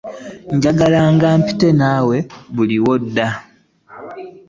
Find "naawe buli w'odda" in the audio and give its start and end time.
1.79-3.27